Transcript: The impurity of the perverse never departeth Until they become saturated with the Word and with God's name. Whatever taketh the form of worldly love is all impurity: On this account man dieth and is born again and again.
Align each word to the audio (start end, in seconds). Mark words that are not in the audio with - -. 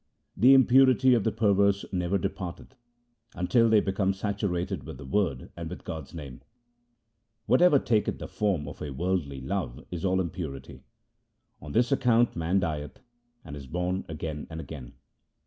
The 0.35 0.55
impurity 0.55 1.13
of 1.13 1.23
the 1.23 1.31
perverse 1.31 1.85
never 1.91 2.17
departeth 2.17 2.75
Until 3.35 3.69
they 3.69 3.79
become 3.81 4.13
saturated 4.15 4.83
with 4.83 4.97
the 4.97 5.05
Word 5.05 5.51
and 5.55 5.69
with 5.69 5.83
God's 5.83 6.11
name. 6.15 6.41
Whatever 7.45 7.77
taketh 7.77 8.17
the 8.17 8.27
form 8.27 8.67
of 8.67 8.81
worldly 8.81 9.41
love 9.41 9.85
is 9.91 10.03
all 10.03 10.19
impurity: 10.19 10.81
On 11.61 11.73
this 11.73 11.91
account 11.91 12.35
man 12.35 12.59
dieth 12.59 12.99
and 13.45 13.55
is 13.55 13.67
born 13.67 14.03
again 14.09 14.47
and 14.49 14.59
again. 14.59 14.93